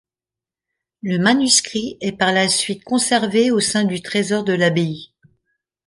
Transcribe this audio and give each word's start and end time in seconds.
Le 1.03 1.19
manuscrit 1.19 1.99
est 2.01 2.13
par 2.17 2.31
la 2.33 2.49
suite 2.49 2.83
conservé 2.83 3.51
au 3.51 3.59
sein 3.59 3.83
du 3.83 4.01
trésor 4.01 4.43
de 4.43 4.53
l'abbaye. 4.53 5.13